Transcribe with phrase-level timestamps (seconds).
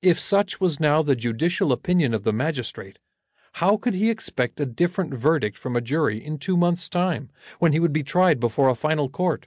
[0.00, 2.98] If such was now the judicial opinion of the magistrate,
[3.60, 7.72] how could he expect a different verdict from a jury in two months' time, when
[7.74, 9.46] he would be tried before a final court?